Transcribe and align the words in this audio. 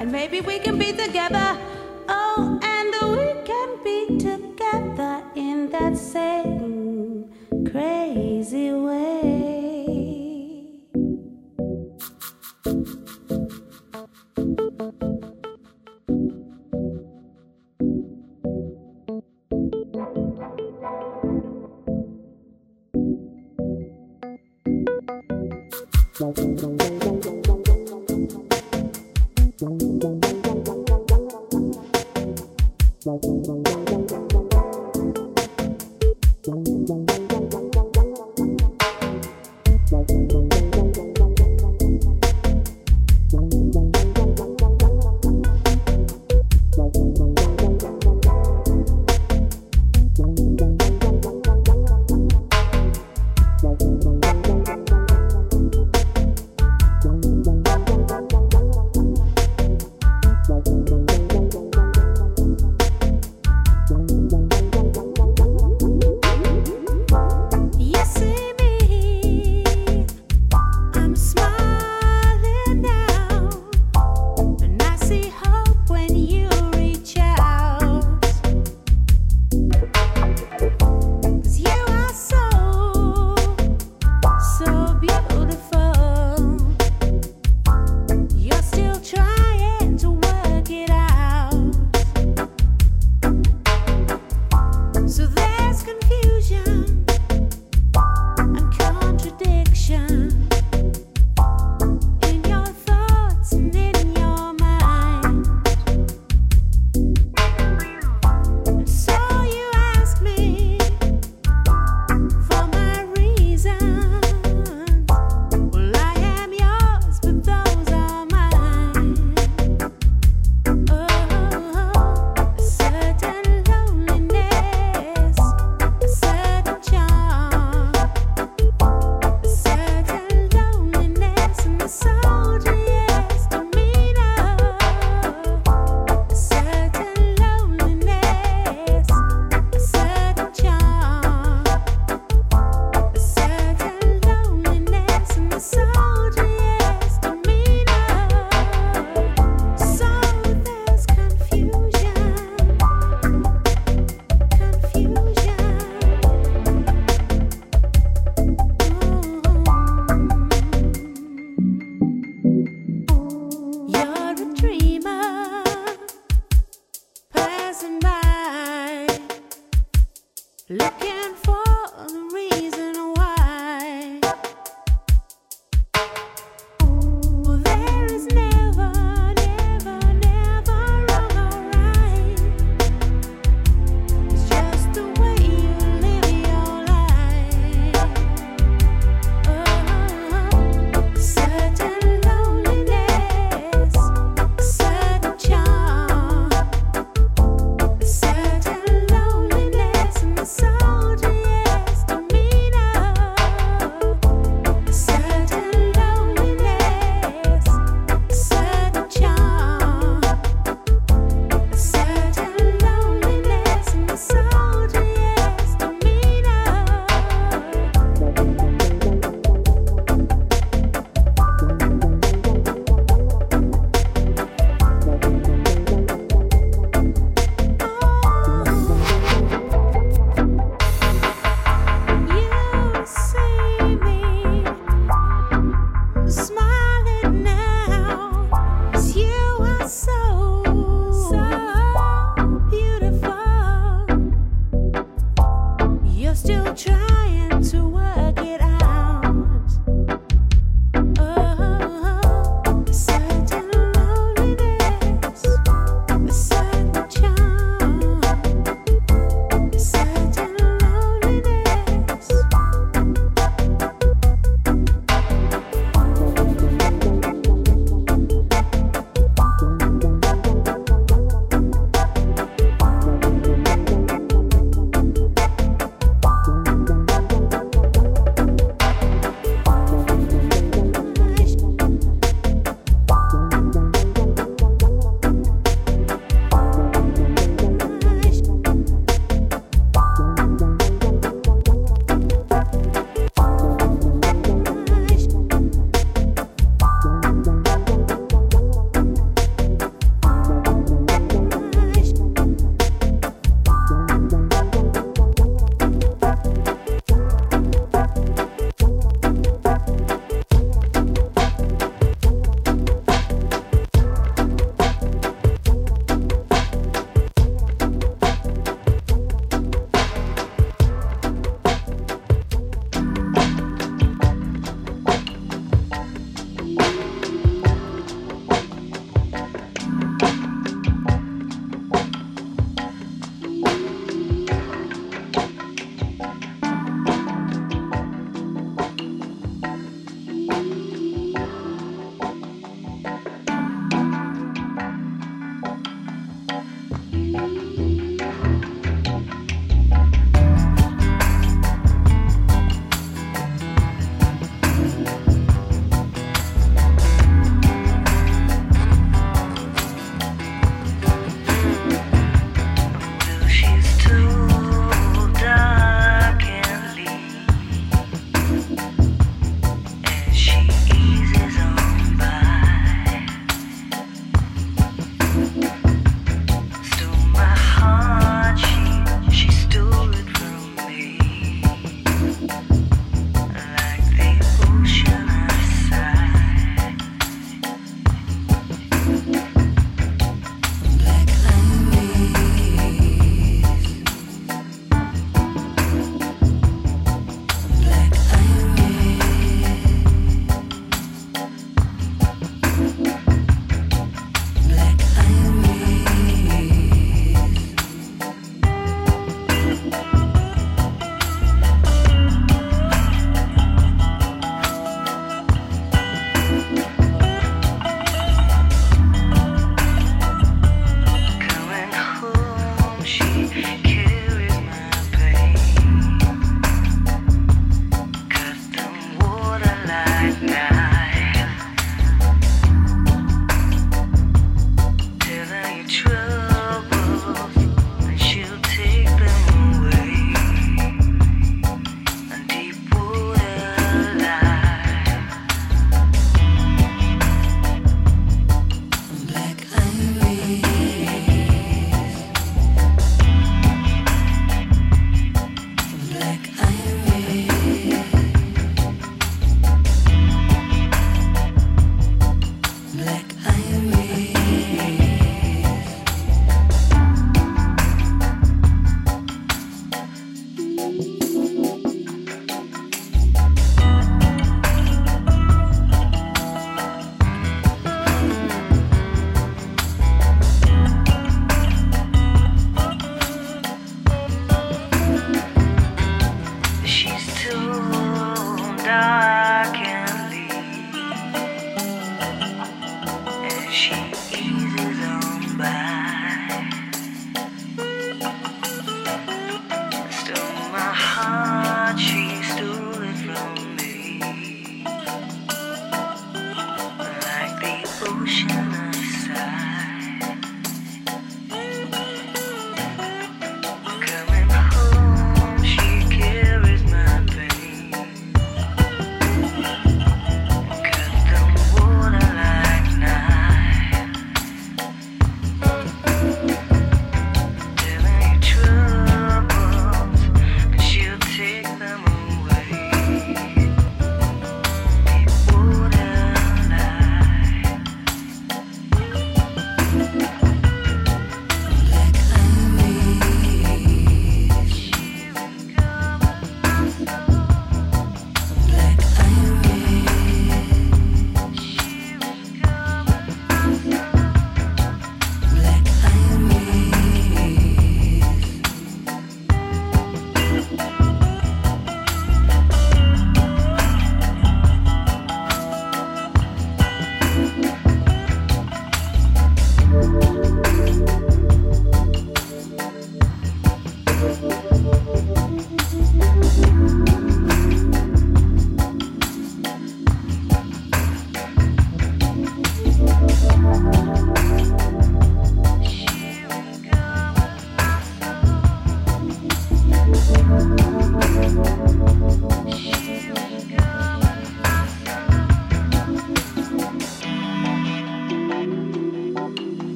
And 0.00 0.10
maybe 0.10 0.40
we 0.40 0.58
can 0.58 0.78
be 0.78 0.92
together. 0.92 1.58
Oh, 2.08 2.58
and 2.62 2.90
we 3.12 3.44
can 3.44 3.84
be 3.84 4.16
together 4.18 5.22
in 5.34 5.68
that 5.72 5.94
same 5.94 7.30
crazy 7.70 8.72
way. 8.72 9.59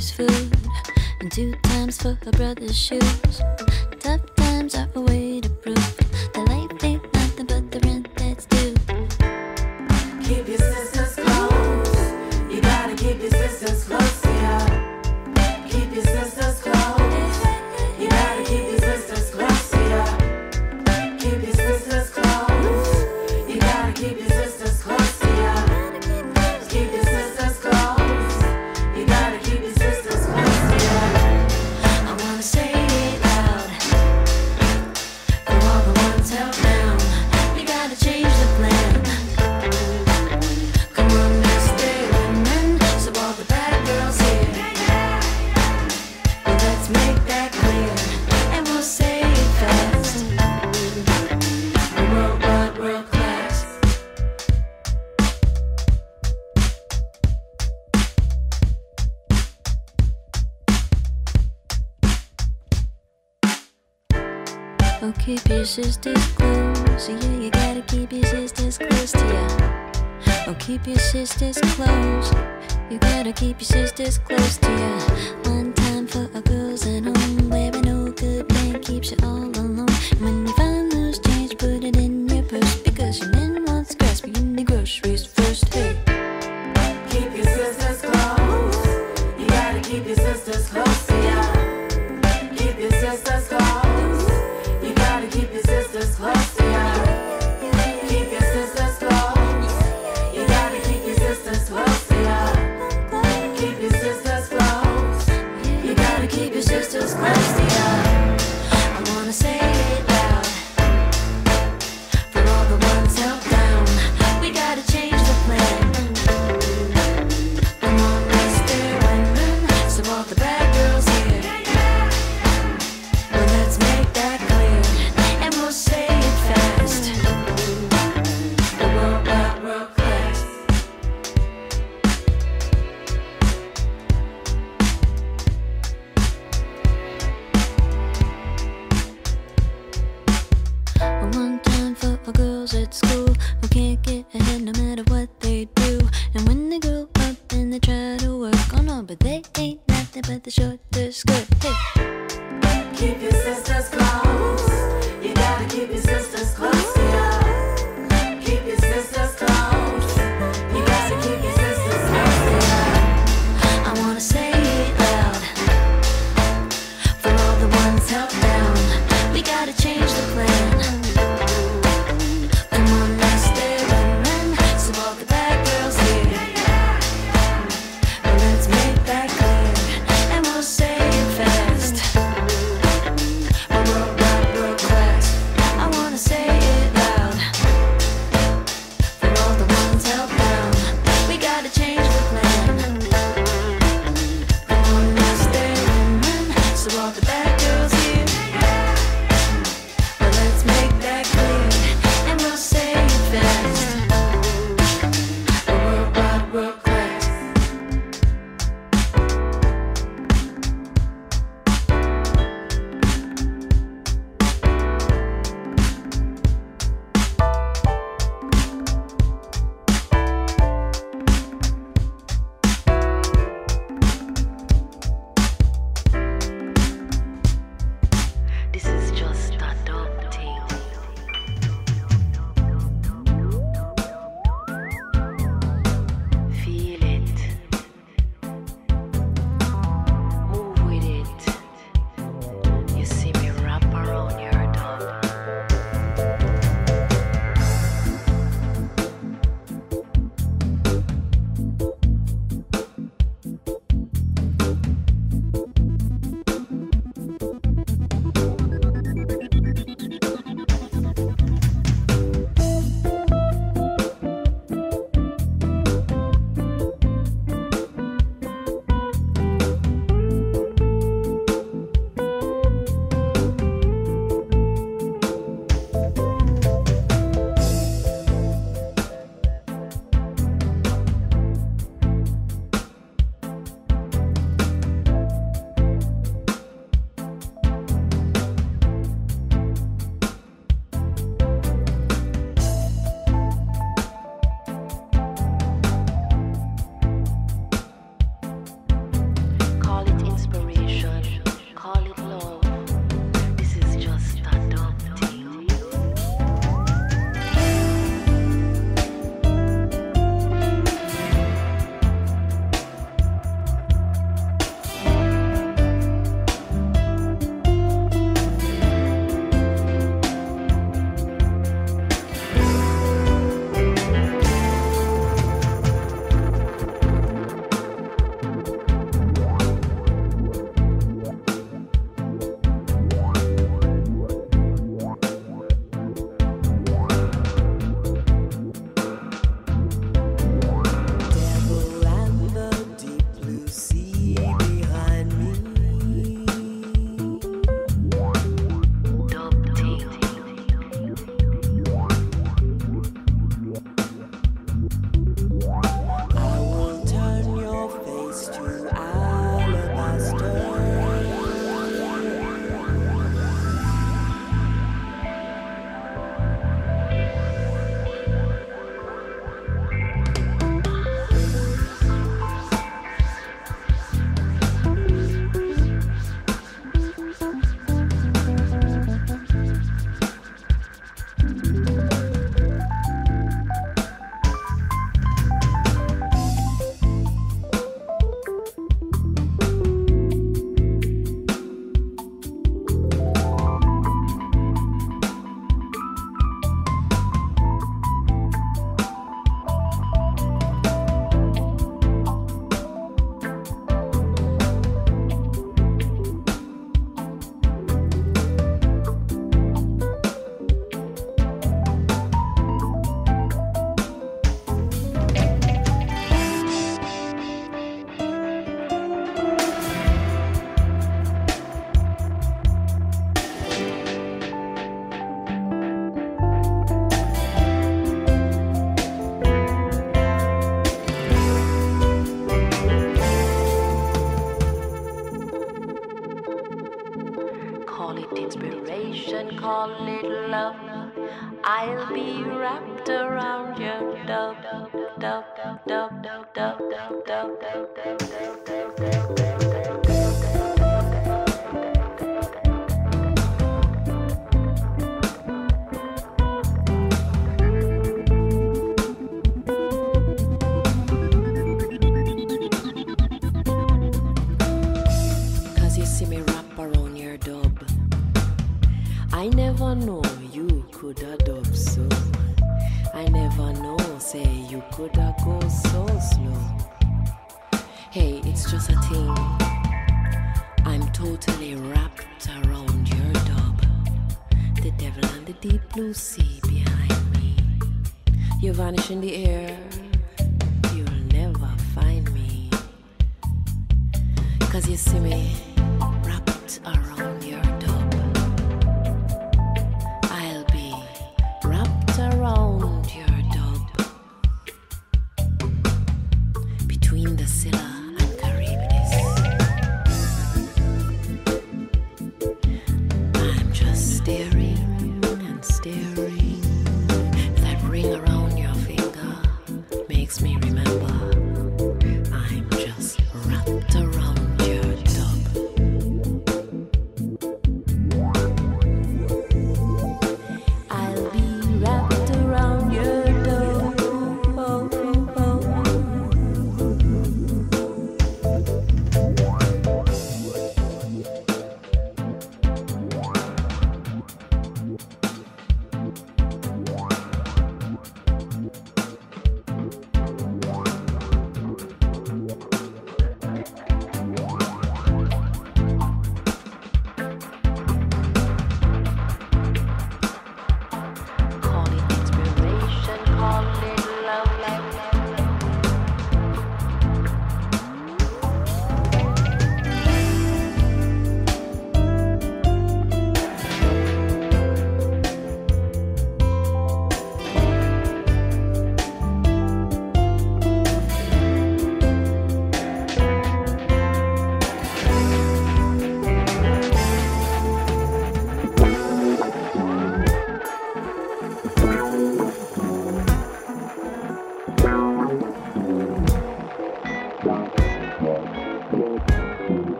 food 0.00 0.56
and 1.20 1.30
two 1.30 1.52
times 1.64 2.00
for 2.00 2.18
her 2.24 2.32
brother's 2.32 2.76
shoes. 2.76 3.42
Tough 4.00 4.34
times 4.36 4.74
are 4.74 4.88
a 4.94 5.00
way 5.00 5.40
to 5.40 5.48
prove. 5.48 5.91
sisters 65.72 66.26
close. 66.34 67.08
Yeah, 67.08 67.40
you 67.40 67.50
gotta 67.50 67.80
keep 67.80 68.12
your 68.12 68.26
sisters 68.26 68.76
close 68.76 69.12
to 69.12 69.24
you. 69.24 69.46
Oh, 70.46 70.54
keep 70.58 70.86
your 70.86 70.98
sisters 70.98 71.58
close. 71.76 72.30
You 72.90 72.98
gotta 72.98 73.32
keep 73.32 73.58
your 73.58 73.64
sisters 73.64 74.18
close 74.18 74.58
to 74.58 74.70
you. 74.70 74.91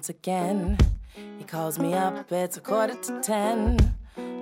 once 0.00 0.08
again. 0.08 0.78
He 1.36 1.44
calls 1.44 1.78
me 1.78 1.92
up, 1.92 2.32
it's 2.32 2.56
a 2.56 2.60
quarter 2.62 2.94
to 2.94 3.20
ten. 3.20 3.76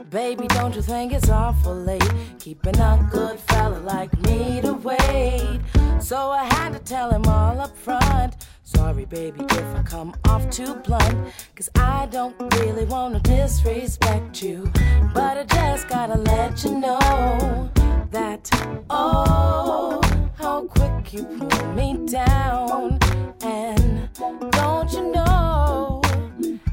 Baby, 0.08 0.46
don't 0.46 0.72
you 0.76 0.82
think 0.82 1.12
it's 1.12 1.28
awful 1.28 1.74
late? 1.74 2.12
Keeping 2.38 2.78
a 2.78 3.08
good 3.10 3.40
fella 3.40 3.78
like 3.78 4.16
me 4.20 4.60
to 4.60 4.74
wait. 4.74 5.58
So 6.00 6.30
I 6.30 6.44
had 6.44 6.74
to 6.74 6.78
tell 6.78 7.10
him 7.10 7.26
all 7.26 7.60
up 7.60 7.76
front. 7.76 8.46
Sorry, 8.62 9.04
baby, 9.04 9.40
if 9.40 9.74
I 9.74 9.82
come 9.82 10.14
off 10.28 10.48
too 10.48 10.76
blunt. 10.76 11.34
Cause 11.56 11.68
I 11.74 12.06
don't 12.06 12.36
really 12.60 12.84
wanna 12.84 13.18
disrespect 13.18 14.40
you. 14.40 14.70
But 15.12 15.38
I 15.38 15.44
just 15.44 15.88
gotta 15.88 16.18
let 16.20 16.62
you 16.62 16.78
know 16.78 17.68
that, 18.12 18.48
oh 18.90 20.27
how 20.38 20.62
quick 20.66 21.12
you 21.12 21.24
put 21.24 21.74
me 21.74 21.98
down. 22.06 22.98
And 23.42 24.08
don't 24.52 24.92
you 24.92 25.12
know, 25.12 26.00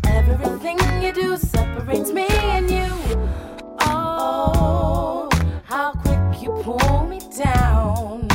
everything 0.05 0.77
you 1.01 1.11
do 1.11 1.37
separates 1.37 2.11
me 2.11 2.27
and 2.29 2.69
you. 2.69 2.87
Oh, 3.81 5.29
how 5.63 5.93
quick 5.93 6.43
you 6.43 6.51
pull 6.61 7.07
me 7.07 7.19
down. 7.35 8.27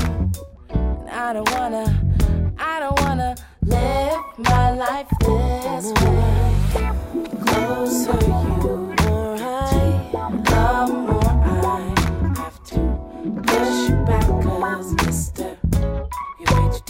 And 0.70 1.10
I 1.10 1.32
don't 1.32 1.50
wanna, 1.52 1.86
I 2.58 2.80
don't 2.80 3.00
wanna 3.00 3.36
live 3.62 4.20
my 4.38 4.74
life 4.74 5.08
this 5.20 5.92
way. 6.02 6.90
Closer. 7.46 8.39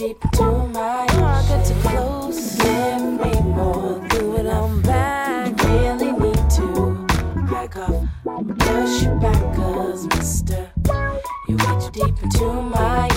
deep 0.01 0.19
to 0.31 0.43
my 0.73 1.05
pocket 1.09 1.63
to 1.63 1.73
close. 1.87 2.55
Give 2.55 3.03
me 3.21 3.33
more, 3.41 4.03
do 4.09 4.35
it 4.37 4.47
on 4.47 4.81
back. 4.81 5.55
Really 5.63 6.11
need 6.13 6.49
to 6.57 7.05
back 7.51 7.77
off, 7.77 8.03
push 8.23 9.03
back, 9.21 9.55
cause 9.55 10.07
mister, 10.07 10.71
you 11.47 11.55
reach 11.55 11.91
deep 11.91 12.23
into 12.23 12.51
my 12.63 13.10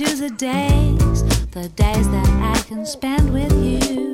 to 0.00 0.16
the 0.16 0.30
days, 0.30 1.22
the 1.50 1.68
days 1.76 2.08
that 2.08 2.56
I 2.56 2.58
can 2.66 2.86
spend 2.86 3.34
with 3.34 3.52
you. 3.62 4.09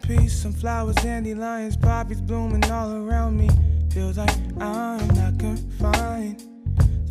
Peace. 0.00 0.42
Some 0.42 0.52
flowers, 0.52 0.96
dandelions, 0.96 1.76
poppies 1.76 2.20
blooming 2.20 2.64
all 2.70 2.92
around 2.92 3.36
me. 3.36 3.48
Feels 3.90 4.18
like 4.18 4.30
I'm 4.60 5.06
not 5.08 5.38
confined 5.38 6.40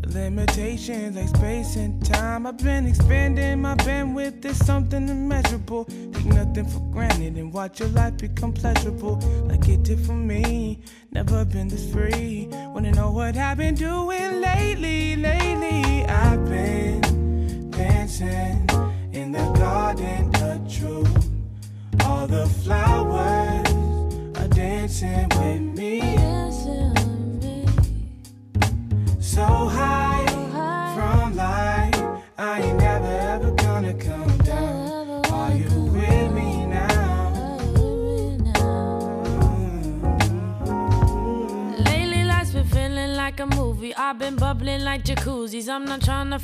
to 0.01 0.09
limitations 0.09 1.15
like 1.15 1.29
space 1.29 1.75
and 1.75 2.05
time. 2.05 2.45
I've 2.45 2.57
been 2.57 2.86
expanding 2.86 3.61
my 3.61 3.75
bandwidth. 3.75 4.41
There's 4.41 4.57
something 4.57 5.09
immeasurable. 5.09 5.86
Take 5.86 6.25
nothing 6.25 6.67
for 6.67 6.79
granted 6.91 7.36
and 7.38 7.51
watch 7.53 7.79
your 7.79 7.89
life 7.89 8.17
become 8.17 8.53
pleasurable, 8.53 9.15
like 9.45 9.67
it 9.67 9.83
did 9.83 10.05
for 10.05 10.13
me. 10.13 10.81
Never 11.11 11.45
been 11.45 11.67
this 11.67 11.91
free. 11.91 12.47
Wanna 12.51 12.91
know 12.91 13.11
what 13.11 13.38
I've 13.38 13.57
been 13.57 13.75
doing 13.75 14.41
lately? 14.41 15.15
Lately, 15.15 16.05
I've 16.05 16.45
been 16.45 17.71
dancing 17.71 18.64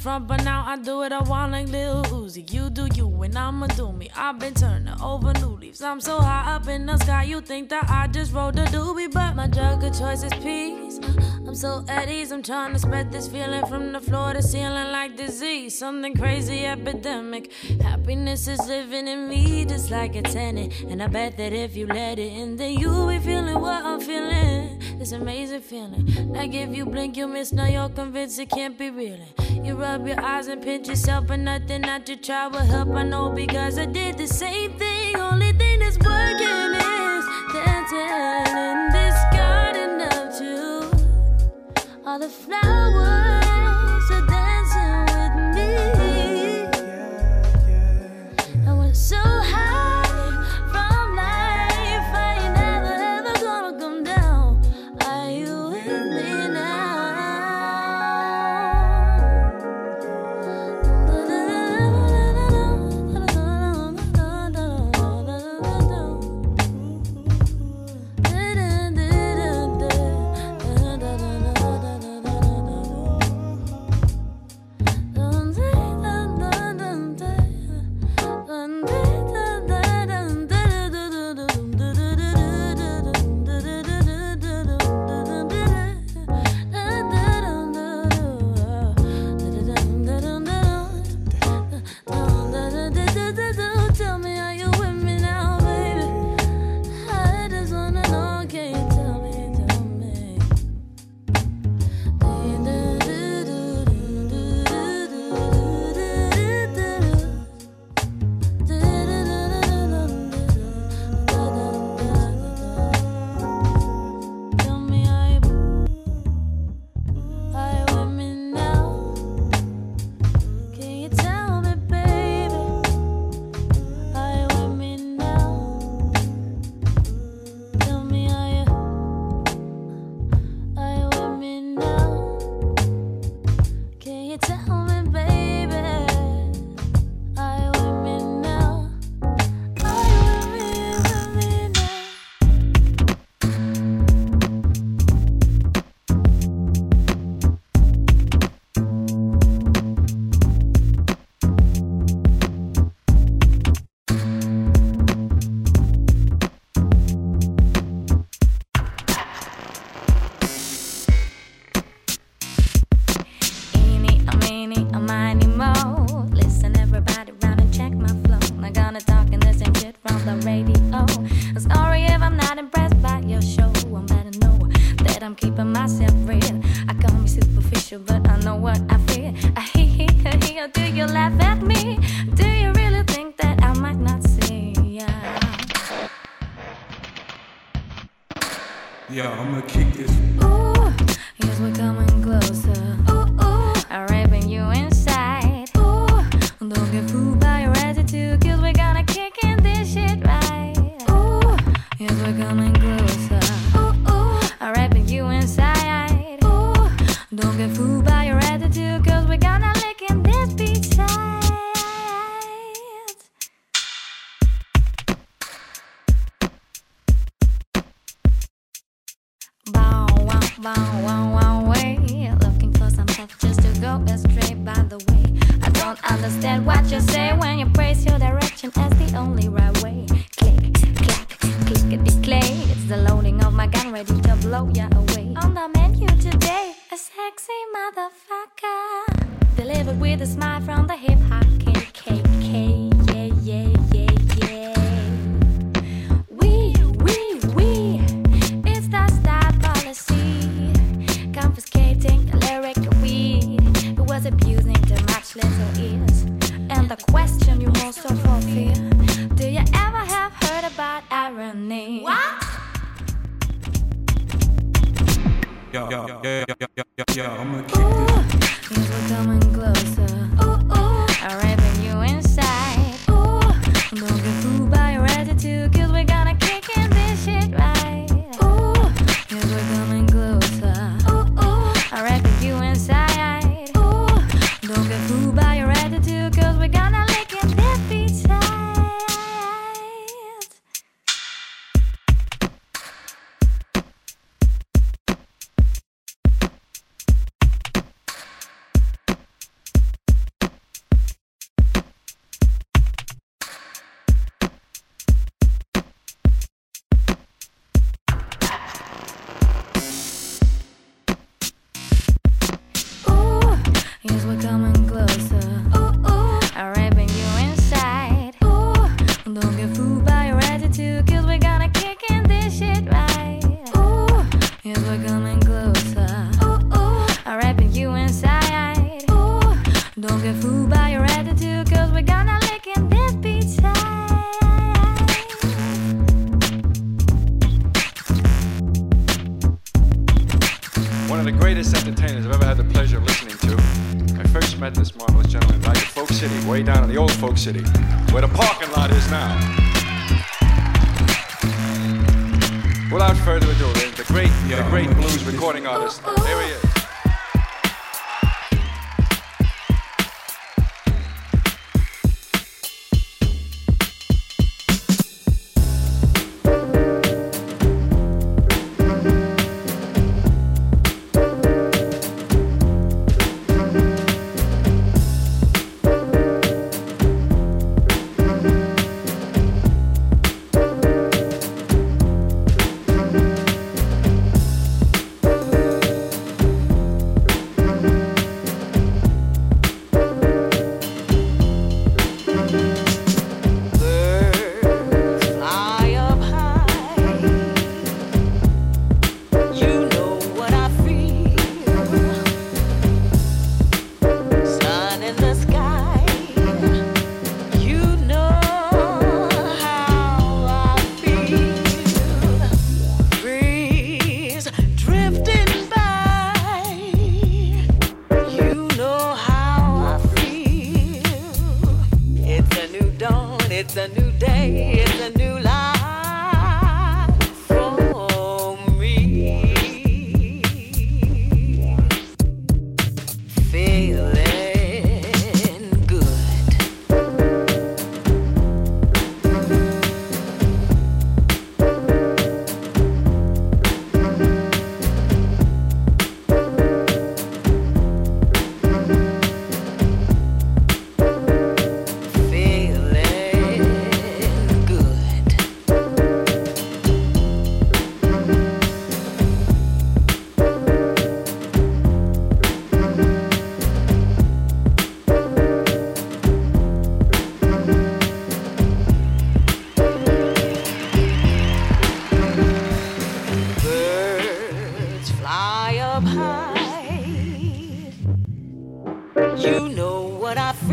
front, 0.01 0.27
but 0.27 0.43
now 0.43 0.63
I 0.65 0.77
do 0.77 1.03
it. 1.03 1.11
I 1.11 1.21
want 1.21 1.51
like 1.51 1.67
Lil 1.67 2.03
Uzi. 2.05 2.51
You 2.51 2.69
do 2.69 2.87
you, 2.95 3.07
and 3.21 3.37
I'ma 3.37 3.67
do 3.67 3.91
me. 3.91 4.09
I've 4.15 4.39
been 4.39 4.53
turning 4.53 4.93
over 5.01 5.31
new 5.33 5.55
leaves. 5.61 5.81
I'm 5.81 6.01
so 6.01 6.19
high 6.19 6.55
up 6.55 6.67
in 6.67 6.87
the 6.87 6.97
sky, 6.97 7.23
you 7.23 7.41
think 7.41 7.69
that 7.69 7.85
I 7.89 8.07
just 8.07 8.33
rode 8.33 8.55
the 8.55 8.63
doobie, 8.63 9.11
but 9.11 9.35
my 9.35 9.47
drug 9.47 9.83
of 9.83 9.97
choice 9.97 10.23
is 10.23 10.33
peace. 10.43 10.99
I'm 11.47 11.55
so 11.55 11.83
at 11.87 12.09
ease. 12.09 12.31
I'm 12.31 12.41
trying 12.41 12.73
to 12.73 12.79
spread 12.79 13.11
this 13.11 13.27
feeling 13.27 13.65
from 13.65 13.91
the 13.91 13.99
floor 13.99 14.33
to 14.33 14.41
ceiling 14.41 14.91
like 14.91 15.17
disease. 15.17 15.77
Something 15.77 16.15
crazy 16.15 16.65
epidemic. 16.65 17.51
Happiness 17.81 18.47
is 18.47 18.59
living 18.67 19.07
in 19.07 19.27
me 19.27 19.65
just 19.65 19.91
like 19.91 20.15
a 20.15 20.21
tenant. 20.21 20.73
And 20.89 21.03
I 21.03 21.07
bet 21.07 21.37
that 21.37 21.51
if 21.51 21.75
you 21.75 21.87
let 21.87 22.19
it 22.19 22.31
in, 22.31 22.55
then 22.55 22.79
you'll 22.79 23.07
be 23.07 23.19
feeling 23.19 23.59
what 23.59 23.83
I'm 23.83 23.99
feeling. 23.99 24.60
This 25.01 25.13
amazing 25.13 25.61
feeling. 25.61 26.31
Like 26.31 26.53
if 26.53 26.75
you 26.75 26.85
blink, 26.85 27.17
you 27.17 27.27
miss. 27.27 27.51
Now 27.51 27.65
you're 27.65 27.89
convinced 27.89 28.37
it 28.37 28.51
can't 28.51 28.77
be 28.77 28.91
real. 28.91 29.17
You 29.63 29.73
rub 29.73 30.05
your 30.05 30.21
eyes 30.21 30.45
and 30.45 30.61
pinch 30.61 30.89
yourself, 30.89 31.25
but 31.25 31.39
nothing 31.39 31.81
that 31.81 32.07
you 32.07 32.17
try 32.17 32.45
will 32.45 32.59
help. 32.59 32.89
I 32.89 33.01
know 33.01 33.31
because 33.31 33.79
I 33.79 33.87
did 33.87 34.19
the 34.19 34.27
same 34.27 34.77
thing. 34.77 35.15
Only 35.15 35.53
thing 35.53 35.79
that's 35.79 35.97
working 35.97 36.75
is 36.85 37.25
dancing 37.51 38.57
in 38.67 38.89
this 38.93 39.17
garden 39.33 40.01
of 40.01 40.37
truth. 40.37 42.05
All 42.05 42.19
the 42.19 42.29
flowers 42.29 43.20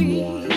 what 0.07 0.48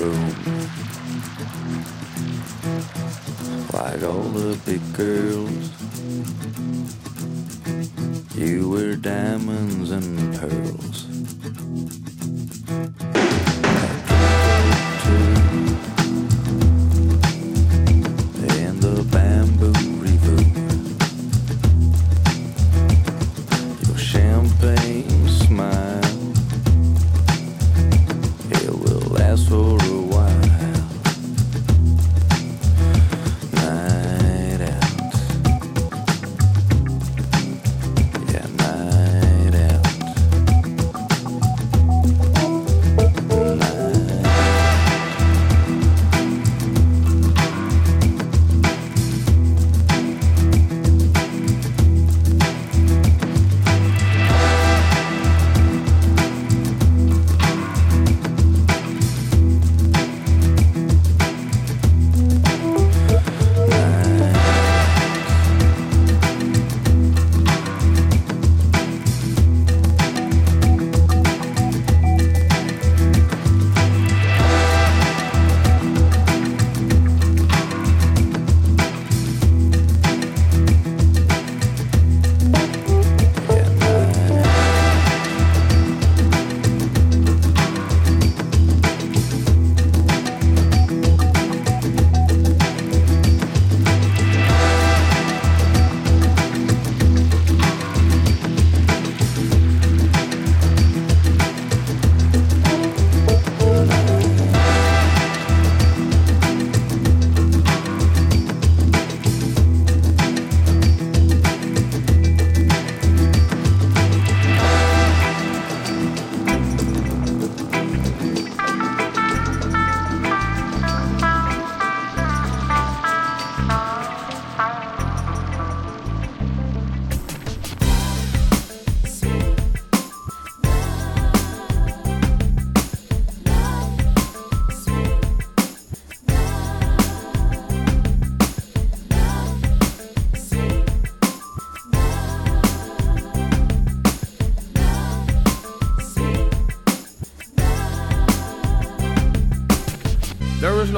room. 0.00 0.29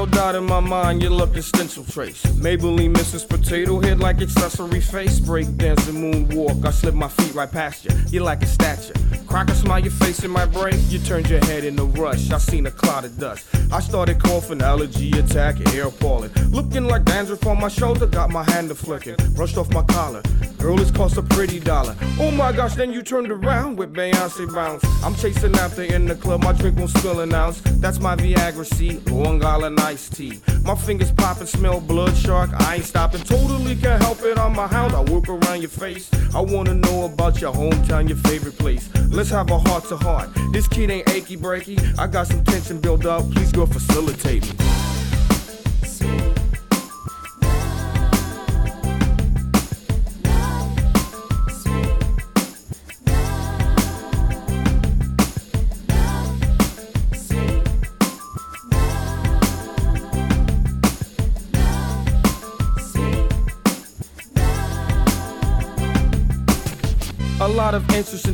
No 0.02 0.10
doubt 0.10 0.34
in 0.34 0.44
my 0.44 0.58
mind 0.58 1.00
you 1.00 1.08
look 1.08 1.36
a 1.36 1.42
stencil 1.42 1.84
trace. 1.84 2.22
Maybelline 2.44 2.92
Mrs. 2.92 3.28
Potato 3.28 3.78
Head 3.78 4.00
like 4.00 4.20
accessory 4.20 4.80
face. 4.80 5.20
Break 5.20 5.56
dancing 5.56 5.94
moonwalk. 5.94 6.66
I 6.66 6.72
slip 6.72 6.94
my 6.94 7.06
feet 7.06 7.32
right 7.34 7.50
past 7.50 7.84
you. 7.84 7.92
You 8.08 8.24
like 8.24 8.42
a 8.42 8.46
statue. 8.46 8.94
Crack 9.28 9.48
a 9.50 9.54
smile 9.54 9.78
your 9.78 9.92
face 9.92 10.24
in 10.24 10.32
my 10.32 10.44
brain. 10.44 10.74
You 10.88 10.98
turned 10.98 11.30
your 11.30 11.44
head 11.44 11.62
in 11.64 11.78
a 11.78 11.84
rush. 11.84 12.32
I 12.32 12.38
seen 12.38 12.66
a 12.66 12.70
cloud 12.72 13.04
of 13.04 13.16
dust. 13.16 13.46
I 13.70 13.78
started 13.78 14.20
coughing, 14.20 14.60
allergy 14.60 15.16
attack, 15.16 15.54
air 15.72 15.88
pollen. 15.88 16.32
Looking 16.50 16.86
like 16.86 17.04
dandruff 17.04 17.46
on 17.46 17.60
my 17.60 17.68
shoulder. 17.68 18.06
Got 18.06 18.30
my 18.30 18.42
hand 18.42 18.72
a 18.72 18.74
flicking. 18.74 19.14
Brushed 19.36 19.56
off 19.56 19.72
my 19.72 19.82
collar. 19.82 20.22
Girl, 20.62 20.76
this 20.76 20.92
cost 20.92 21.16
a 21.16 21.22
pretty 21.22 21.58
dollar. 21.58 21.96
Oh 22.20 22.30
my 22.30 22.52
gosh, 22.52 22.76
then 22.76 22.92
you 22.92 23.02
turned 23.02 23.32
around 23.32 23.78
with 23.78 23.92
Beyonce 23.92 24.46
bounce. 24.54 24.84
I'm 25.02 25.12
chasing 25.16 25.56
after 25.56 25.82
in 25.82 26.04
the 26.04 26.14
club. 26.14 26.44
My 26.44 26.52
drink 26.52 26.78
won't 26.78 26.90
spill 26.90 27.18
an 27.18 27.34
ounce. 27.34 27.60
That's 27.80 27.98
my 27.98 28.14
Viagra 28.14 28.64
C. 28.64 29.00
Long 29.10 29.44
Island 29.44 29.80
iced 29.80 30.14
tea. 30.14 30.40
My 30.62 30.76
fingers 30.76 31.10
popping, 31.10 31.48
smell 31.48 31.80
blood 31.80 32.16
shark. 32.16 32.50
I 32.52 32.76
ain't 32.76 32.84
stopping. 32.84 33.22
Totally 33.22 33.74
can't 33.74 34.00
help 34.00 34.22
it. 34.22 34.38
I'm 34.38 34.56
a 34.56 34.68
hound. 34.68 34.94
I 34.94 35.00
work 35.10 35.28
around 35.28 35.62
your 35.62 35.68
face. 35.68 36.08
I 36.32 36.40
wanna 36.40 36.74
know 36.74 37.06
about 37.06 37.40
your 37.40 37.52
hometown, 37.52 38.08
your 38.08 38.18
favorite 38.18 38.56
place. 38.56 38.88
Let's 39.08 39.30
have 39.30 39.50
a 39.50 39.58
heart 39.58 39.88
to 39.88 39.96
heart. 39.96 40.28
This 40.52 40.68
kid 40.68 40.92
ain't 40.92 41.08
achy 41.10 41.36
breaky. 41.36 41.76
I 41.98 42.06
got 42.06 42.28
some 42.28 42.44
tension 42.44 42.80
built 42.80 43.04
up. 43.04 43.28
Please 43.32 43.50
go 43.50 43.66
facilitate 43.66 44.44
me. 44.44 44.71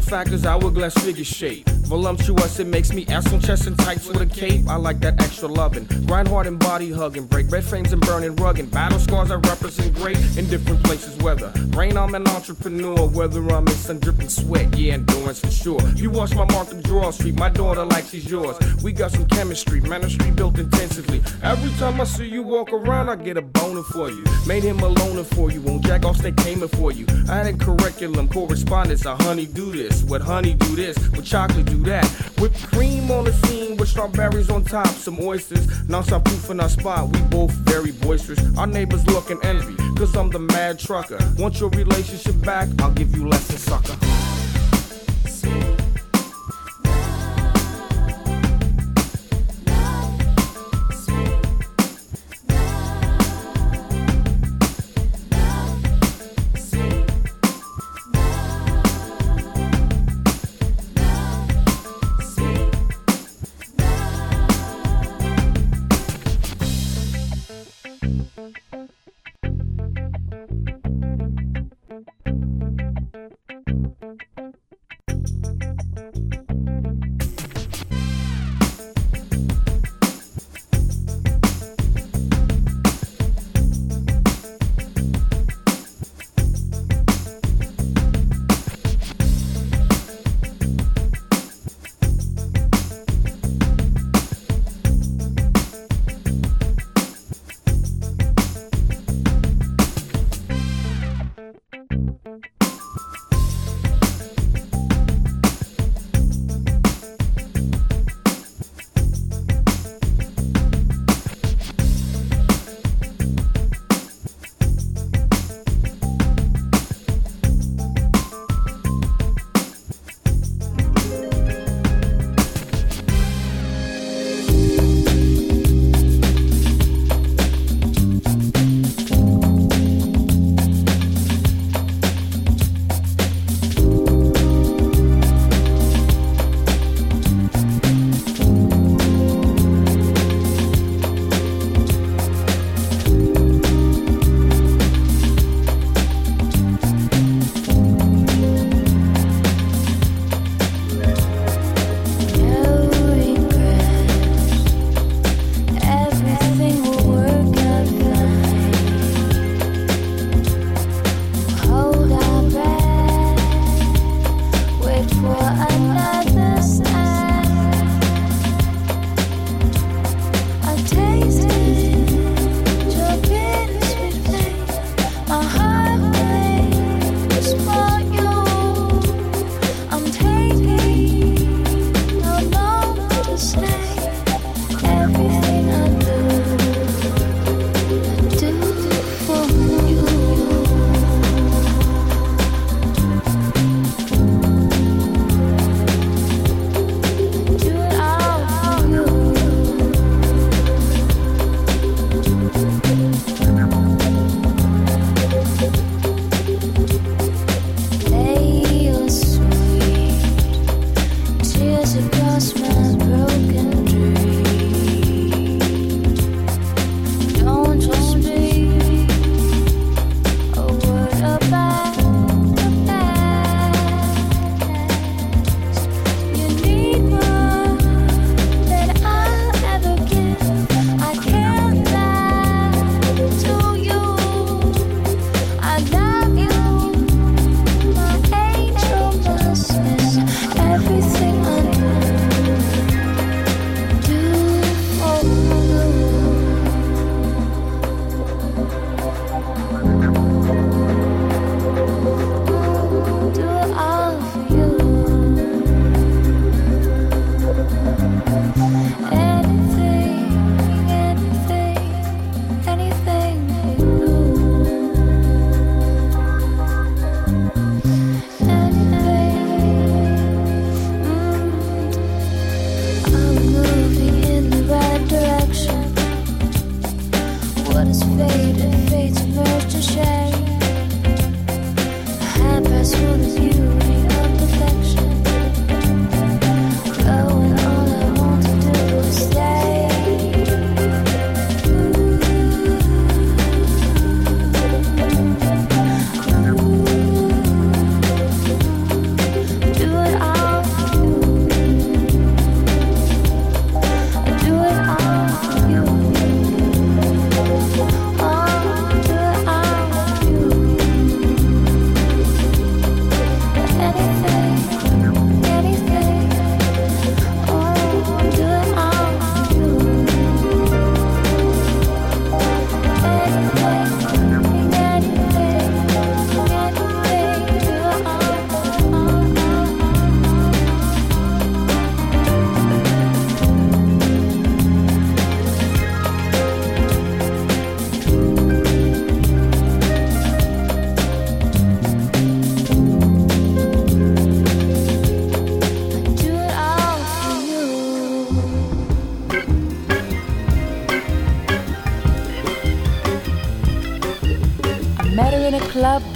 Factors, 0.08 0.46
hourglass 0.46 0.94
figure 0.94 1.24
shape. 1.24 1.77
Voluptuous, 1.88 2.60
it 2.60 2.66
makes 2.66 2.92
me 2.92 3.06
ass 3.06 3.32
on 3.32 3.40
chest 3.40 3.66
and 3.66 3.78
tights 3.78 4.06
with 4.06 4.20
a 4.20 4.26
cape. 4.26 4.68
I 4.68 4.76
like 4.76 5.00
that 5.00 5.22
extra 5.22 5.48
loving. 5.48 5.86
Grind 6.04 6.28
hard 6.28 6.46
and 6.46 6.58
body 6.58 6.92
hugging. 6.92 7.24
Break 7.24 7.50
red 7.50 7.64
frames 7.64 7.94
and 7.94 8.02
burning 8.02 8.36
rugging. 8.36 8.70
Battle 8.70 8.98
scars 8.98 9.30
I 9.30 9.36
represent 9.36 9.94
great 9.94 10.18
in 10.36 10.46
different 10.50 10.84
places. 10.84 11.16
Weather. 11.22 11.50
Rain, 11.68 11.96
I'm 11.96 12.14
an 12.14 12.28
entrepreneur. 12.28 13.08
Whether 13.08 13.40
I'm 13.48 13.66
in 13.66 13.72
sun 13.72 14.00
dripping 14.00 14.28
sweat, 14.28 14.76
yeah, 14.76 14.92
endurance 14.92 15.40
for 15.40 15.50
sure. 15.50 15.80
You 15.96 16.10
watch 16.10 16.34
my 16.34 16.44
mark 16.52 16.68
the 16.68 16.82
draw 16.82 17.10
street. 17.10 17.36
My 17.36 17.48
daughter 17.48 17.86
like 17.86 18.04
she's 18.04 18.30
yours. 18.30 18.58
We 18.82 18.92
got 18.92 19.12
some 19.12 19.26
chemistry, 19.26 19.80
ministry 19.80 20.30
built 20.30 20.58
intensively. 20.58 21.22
Every 21.42 21.70
time 21.78 22.02
I 22.02 22.04
see 22.04 22.28
you 22.28 22.42
walk 22.42 22.70
around, 22.70 23.08
I 23.08 23.16
get 23.16 23.38
a 23.38 23.42
boner 23.42 23.82
for 23.82 24.10
you. 24.10 24.22
Made 24.46 24.62
him 24.62 24.80
a 24.80 24.88
loner 24.88 25.24
for 25.24 25.50
you. 25.50 25.66
On 25.66 25.80
Jack 25.80 26.04
off, 26.04 26.18
they 26.18 26.32
came 26.32 26.60
for 26.68 26.92
you. 26.92 27.06
I 27.30 27.36
had 27.36 27.46
a 27.46 27.54
curriculum, 27.54 28.28
correspondence. 28.28 29.06
I 29.06 29.16
honey 29.22 29.46
do 29.46 29.72
this. 29.72 30.02
What 30.02 30.20
honey 30.20 30.52
do 30.52 30.76
this. 30.76 30.98
With 31.12 31.24
chocolate 31.24 31.64
do 31.64 31.77
that. 31.84 32.04
Whipped 32.38 32.62
cream 32.72 33.10
on 33.10 33.24
the 33.24 33.32
scene 33.32 33.76
with 33.76 33.88
strawberries 33.88 34.50
on 34.50 34.64
top. 34.64 34.88
Some 34.88 35.18
oysters. 35.20 35.66
Non-stop 35.88 36.24
proof 36.24 36.50
in 36.50 36.60
our 36.60 36.68
spot. 36.68 37.08
We 37.08 37.20
both 37.22 37.52
very 37.52 37.92
boisterous. 37.92 38.40
Our 38.56 38.66
neighbors 38.66 39.06
look 39.06 39.30
and 39.30 39.44
envy. 39.44 39.76
Cause 39.96 40.14
I'm 40.16 40.30
the 40.30 40.38
mad 40.38 40.78
trucker. 40.78 41.18
Want 41.38 41.60
your 41.60 41.70
relationship 41.70 42.40
back? 42.42 42.68
I'll 42.80 42.92
give 42.92 43.16
you 43.16 43.26
lessons, 43.26 43.62
sucker. 43.62 43.96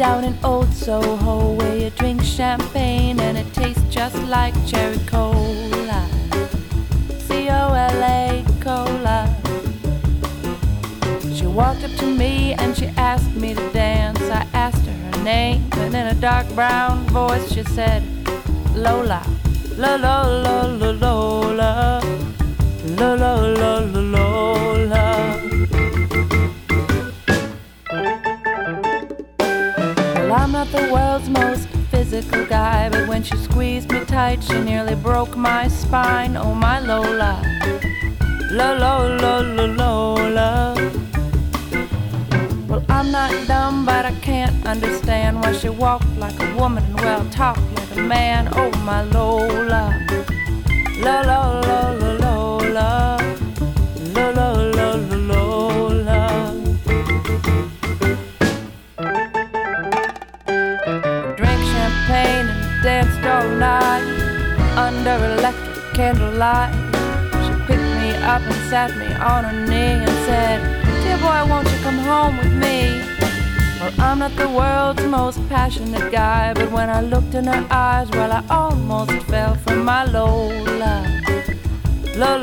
Down 0.02 0.24
in 0.24 0.36
old 0.42 0.74
Soho 0.74 1.52
where 1.52 1.76
you 1.76 1.88
drink 1.90 2.24
champagne 2.24 3.20
and 3.20 3.38
it 3.38 3.46
tastes 3.54 3.84
just 3.88 4.16
like 4.24 4.52
cherry 4.66 4.98
cola. 5.06 6.02
C 7.20 7.48
O 7.48 7.72
L 7.72 8.02
A 8.02 8.44
cola. 8.60 9.20
She 11.32 11.46
walked 11.46 11.84
up 11.84 11.94
to 12.00 12.06
me 12.06 12.54
and 12.54 12.76
she 12.76 12.86
asked 12.96 13.32
me 13.36 13.54
to 13.54 13.72
dance. 13.72 14.20
I 14.22 14.44
asked 14.54 14.84
her 14.86 14.98
her 15.06 15.22
name 15.22 15.70
and 15.74 15.94
in 15.94 16.06
a 16.08 16.14
dark 16.14 16.48
brown 16.56 17.06
voice 17.18 17.52
she 17.52 17.62
said, 17.62 18.02
Lola. 18.74 19.22
La 19.76 19.94
la 19.94 20.22
la 20.44 20.62
la 20.80 20.90
Lola. 20.90 22.02
La 22.98 23.14
la 23.14 23.34
la 23.60 23.78
la 23.78 24.00
Lola. 24.14 25.11
The 30.72 30.90
world's 30.90 31.28
most 31.28 31.68
physical 31.90 32.46
guy, 32.46 32.88
but 32.88 33.06
when 33.06 33.22
she 33.22 33.36
squeezed 33.36 33.92
me 33.92 34.02
tight, 34.06 34.42
she 34.42 34.58
nearly 34.58 34.94
broke 34.94 35.36
my 35.36 35.68
spine. 35.68 36.34
Oh, 36.34 36.54
my 36.54 36.80
Lola. 36.80 37.42
La 38.50 38.72
la 38.72 38.96
la 39.02 39.38
la 39.40 39.64
Lola. 39.64 40.74
Well, 42.68 42.82
I'm 42.88 43.10
not 43.10 43.32
dumb, 43.46 43.84
but 43.84 44.06
I 44.06 44.12
can't 44.22 44.66
understand 44.66 45.40
why 45.42 45.52
she 45.52 45.68
walked 45.68 46.16
like 46.16 46.38
a 46.40 46.56
woman 46.56 46.84
and 46.84 47.00
well 47.00 47.28
talked 47.28 47.60
like 47.74 47.96
a 47.98 48.00
man. 48.00 48.48
Oh, 48.52 48.70
my 48.78 49.02
Lola. 49.02 49.84
La 51.00 51.20
la 51.20 51.38
la 51.50 51.60
la 51.60 51.90
Lola. 51.90 52.01
Up 68.42 68.52
and 68.52 68.70
sat 68.70 68.96
me 68.96 69.06
on 69.14 69.44
her 69.44 69.66
knee 69.66 70.02
and 70.04 70.16
said, 70.26 70.58
Dear 71.02 71.18
boy, 71.18 71.48
won't 71.48 71.70
you 71.70 71.78
come 71.82 71.98
home 71.98 72.36
with 72.38 72.52
me? 72.52 73.02
Well, 73.80 73.92
I'm 73.98 74.18
not 74.18 74.34
the 74.36 74.48
world's 74.48 75.04
most 75.04 75.38
passionate 75.48 76.10
guy, 76.10 76.52
but 76.54 76.70
when 76.70 76.88
I 76.90 77.00
looked 77.00 77.34
in 77.34 77.44
her 77.44 77.66
eyes, 77.70 78.10
well, 78.10 78.32
I 78.32 78.44
almost 78.50 79.12
fell 79.26 79.54
for 79.56 79.76
my 79.76 80.04
Lola. 80.04 80.94
La 82.16 82.36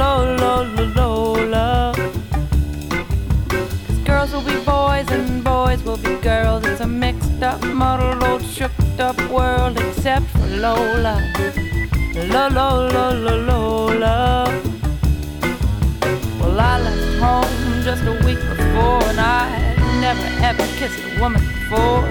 La 0.00 0.16
la 0.16 0.62
la 0.62 0.84
Lola. 0.96 1.92
'Cause 1.94 3.98
girls 4.06 4.30
will 4.32 4.46
be 4.52 4.56
boys 4.64 5.06
and 5.10 5.44
boys 5.44 5.82
will 5.82 5.98
be 5.98 6.14
girls. 6.22 6.64
It's 6.64 6.80
a 6.80 6.86
mixed 6.86 7.42
up, 7.42 7.62
muddled, 7.62 8.24
old, 8.24 8.42
shook 8.42 8.72
up 8.98 9.20
world, 9.28 9.78
except 9.78 10.24
for 10.32 10.46
Lola. 10.64 11.16
La 12.32 12.46
la 12.46 12.68
la 12.94 13.06
la 13.26 13.34
Lola. 13.48 14.16
Well, 16.38 16.60
I 16.72 16.74
left 16.86 17.14
home 17.26 17.82
just 17.84 18.02
a 18.12 18.14
week 18.24 18.40
before, 18.56 19.02
and 19.10 19.20
I 19.20 19.42
had 19.54 19.76
never 20.06 20.26
ever 20.48 20.66
kissed 20.78 21.00
a 21.10 21.20
woman 21.20 21.42
before. 21.42 22.02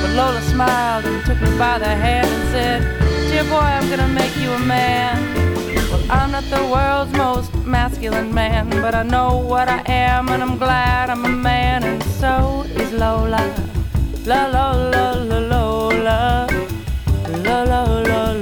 But 0.00 0.10
Lola 0.18 0.42
smiled 0.42 1.04
and 1.04 1.24
took 1.24 1.40
me 1.40 1.50
by 1.56 1.78
the 1.78 1.94
hand 2.04 2.26
and 2.26 2.46
said, 2.50 2.80
Dear 3.30 3.44
boy, 3.44 3.66
I'm 3.76 3.88
gonna 3.88 4.08
make 4.08 4.36
you 4.42 4.50
a 4.50 4.58
man. 4.58 5.29
I'm 6.10 6.32
not 6.32 6.44
the 6.44 6.64
world's 6.66 7.12
most 7.12 7.54
masculine 7.64 8.34
man, 8.34 8.68
but 8.82 8.94
I 8.94 9.04
know 9.04 9.36
what 9.36 9.68
I 9.68 9.80
am, 9.86 10.28
and 10.28 10.42
I'm 10.42 10.58
glad 10.58 11.08
I'm 11.08 11.24
a 11.24 11.28
man, 11.28 11.84
and 11.84 12.02
so 12.02 12.64
is 12.74 12.92
Lola. 12.92 13.42
La 14.26 14.46
la 14.46 14.72
la 14.72 15.12
la 15.12 15.38
Lola. 15.38 16.48
La 17.44 17.62
la 17.62 17.82
la 17.84 18.32
la 18.32 18.39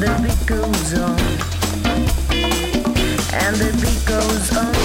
The 0.00 0.06
beat 0.22 0.46
goes 0.46 0.94
on. 0.98 1.18
And 3.34 3.56
the 3.56 3.70
beat 3.82 4.06
goes 4.06 4.56
on. 4.56 4.79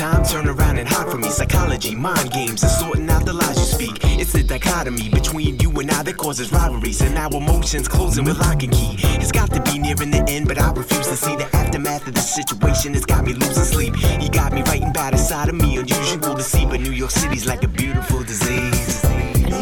time, 0.00 0.24
turn 0.24 0.48
around 0.48 0.78
and 0.78 0.88
hide 0.88 1.10
from 1.10 1.20
me. 1.20 1.28
Psychology, 1.28 1.94
mind 1.94 2.32
games, 2.32 2.62
and 2.62 2.72
sorting 2.72 3.10
out 3.10 3.26
the 3.26 3.34
lies 3.34 3.58
you 3.58 3.64
speak. 3.64 3.98
It's 4.18 4.32
the 4.32 4.42
dichotomy 4.42 5.10
between 5.10 5.60
you 5.60 5.70
and 5.78 5.90
I 5.90 6.02
that 6.04 6.16
causes 6.16 6.50
rivalries, 6.50 7.02
and 7.02 7.18
our 7.18 7.34
emotions 7.36 7.86
closing 7.86 8.24
with 8.24 8.38
lock 8.38 8.62
and 8.62 8.72
key. 8.72 8.96
It's 9.20 9.30
got 9.30 9.50
to 9.52 9.60
be 9.62 9.78
nearing 9.78 10.10
the 10.10 10.24
end, 10.26 10.48
but 10.48 10.58
I 10.58 10.72
refuse 10.72 11.06
to 11.08 11.16
see 11.16 11.36
the 11.36 11.54
aftermath 11.54 12.08
of 12.08 12.14
the 12.14 12.20
situation. 12.20 12.94
It's 12.94 13.04
got 13.04 13.26
me 13.26 13.34
losing 13.34 13.64
sleep. 13.74 13.94
You 14.22 14.30
got 14.30 14.54
me 14.54 14.62
writing 14.62 14.92
by 14.92 15.10
the 15.10 15.18
side 15.18 15.50
of 15.50 15.54
me, 15.54 15.76
unusual 15.76 16.34
to 16.34 16.42
see, 16.42 16.64
but 16.64 16.80
New 16.80 16.92
York 16.92 17.10
City's 17.10 17.46
like 17.46 17.62
a 17.62 17.68
beautiful 17.68 18.22
disease. 18.22 19.04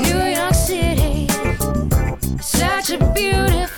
New 0.07 0.23
York 0.39 0.55
City, 0.55 1.27
such 2.41 2.91
a 2.91 2.99
beautiful. 3.13 3.78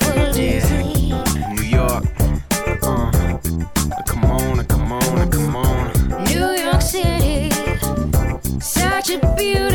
such 9.10 9.22
a 9.24 9.34
beautiful 9.34 9.69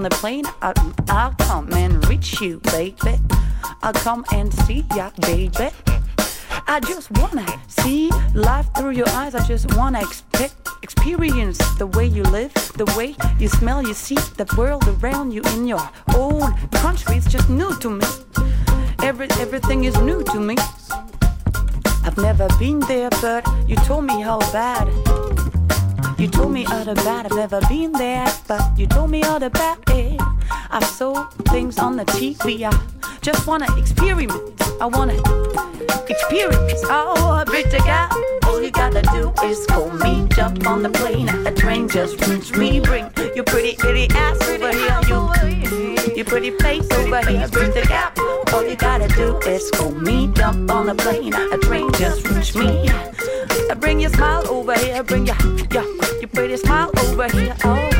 on 0.00 0.04
the 0.04 0.16
plane. 0.16 0.46
I'll, 0.62 0.72
I'll 1.08 1.34
come 1.40 1.70
and 1.74 1.92
reach 2.08 2.40
you, 2.40 2.58
baby. 2.72 3.20
I'll 3.82 3.92
come 3.92 4.24
and 4.32 4.52
see 4.64 4.86
ya, 4.96 5.10
baby. 5.20 5.68
I 6.66 6.80
just 6.80 7.10
wanna 7.18 7.46
see 7.68 8.10
life 8.34 8.66
through 8.76 8.92
your 8.92 9.08
eyes. 9.10 9.34
I 9.34 9.46
just 9.46 9.74
wanna 9.76 10.00
expect, 10.00 10.54
experience 10.82 11.58
the 11.76 11.86
way 11.86 12.06
you 12.06 12.22
live, 12.22 12.54
the 12.76 12.86
way 12.96 13.14
you 13.38 13.48
smell, 13.48 13.86
you 13.86 13.92
see 13.92 14.16
the 14.40 14.46
world 14.56 14.84
around 14.88 15.32
you 15.32 15.42
in 15.54 15.66
your 15.66 15.86
own 16.16 16.54
country. 16.70 17.16
It's 17.16 17.30
just 17.30 17.50
new 17.50 17.74
to 17.80 17.90
me. 17.90 18.06
Every, 19.02 19.28
everything 19.38 19.84
is 19.84 19.96
new 20.00 20.22
to 20.32 20.40
me. 20.40 20.56
I've 22.04 22.16
never 22.16 22.48
been 22.58 22.80
there, 22.80 23.10
but 23.20 23.46
you 23.68 23.76
told 23.76 24.04
me 24.04 24.22
how 24.22 24.38
bad. 24.50 25.29
You 26.20 26.28
told 26.28 26.52
me 26.52 26.66
all 26.66 26.86
about 26.86 27.24
I've 27.24 27.34
never 27.34 27.62
been 27.62 27.92
there, 27.92 28.30
but 28.46 28.78
you 28.78 28.86
told 28.86 29.10
me 29.10 29.22
all 29.22 29.42
about 29.42 29.78
it. 29.88 30.20
I 30.70 30.84
saw 30.84 31.24
things 31.48 31.78
on 31.78 31.96
the 31.96 32.04
TV. 32.04 32.62
I 32.62 33.16
just 33.22 33.46
wanna 33.46 33.64
experiment. 33.78 34.30
I 34.82 34.84
wanna 34.84 35.14
experience. 36.10 36.82
Oh, 36.84 37.42
pretty 37.46 37.78
girl, 37.78 38.08
all 38.44 38.60
you 38.60 38.70
gotta 38.70 39.00
do 39.00 39.32
is 39.46 39.64
call 39.64 39.88
me. 39.92 40.28
Jump 40.28 40.66
on 40.66 40.82
the 40.82 40.90
plane, 40.90 41.30
a 41.46 41.52
train 41.54 41.88
just 41.88 42.20
reach 42.28 42.54
me. 42.54 42.80
Bring 42.80 43.10
your 43.34 43.44
pretty, 43.44 43.76
pretty 43.76 44.06
ass 44.14 44.46
over 44.46 44.72
here. 44.72 45.00
You, 45.08 46.14
your 46.16 46.26
pretty 46.26 46.50
face 46.58 46.86
over 46.92 47.24
here. 47.30 47.48
Pretty 47.48 47.88
girl, 47.88 48.12
all 48.52 48.68
you 48.68 48.76
gotta 48.76 49.08
do 49.08 49.38
is 49.48 49.70
call 49.70 49.92
me. 49.92 50.30
Jump 50.34 50.70
on 50.70 50.84
the 50.84 50.94
plane, 50.96 51.32
a 51.32 51.56
train 51.56 51.90
just 51.92 52.28
reach 52.28 52.54
me. 52.54 52.90
Bring 53.74 54.00
your 54.00 54.10
smile 54.10 54.46
over 54.48 54.74
here. 54.74 55.02
Bring 55.02 55.26
your, 55.26 55.36
your, 55.72 55.84
your 56.18 56.28
pretty 56.28 56.56
smile 56.56 56.90
over 56.96 57.28
here. 57.28 57.56
Oh. 57.64 57.99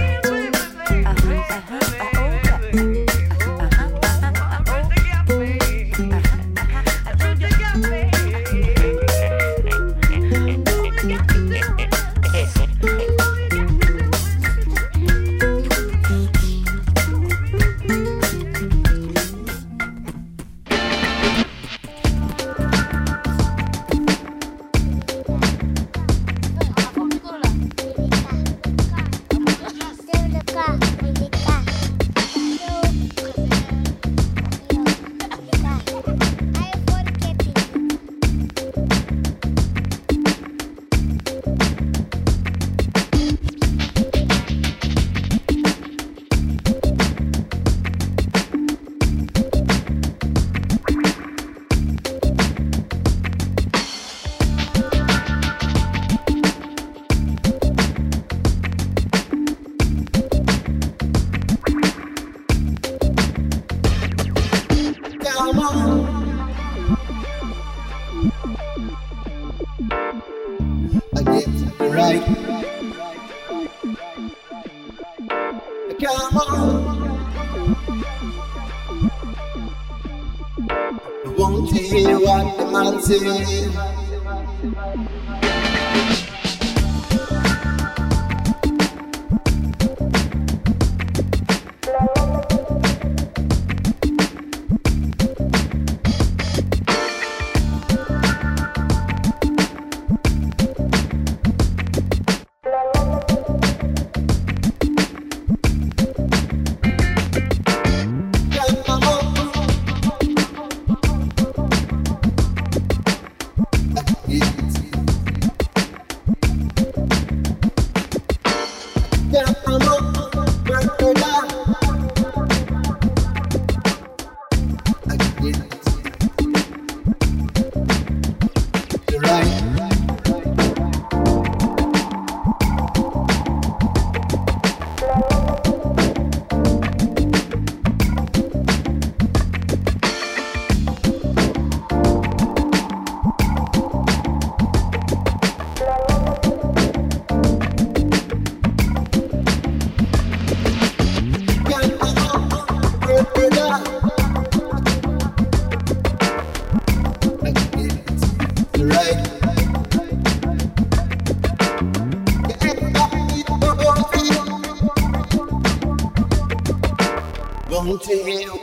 Won't 167.90 168.06
hear 168.06 168.59